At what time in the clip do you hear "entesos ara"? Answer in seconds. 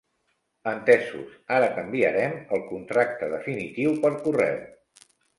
0.69-1.67